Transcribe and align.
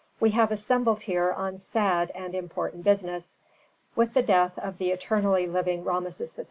"We 0.19 0.31
have 0.31 0.51
assembled 0.51 1.01
here 1.03 1.31
on 1.31 1.59
sad 1.59 2.09
and 2.15 2.33
important 2.33 2.83
business. 2.83 3.37
With 3.95 4.15
the 4.15 4.23
death 4.23 4.57
of 4.57 4.79
the 4.79 4.89
eternally 4.89 5.45
living 5.45 5.83
Rameses 5.83 6.31
XIII. 6.33 6.39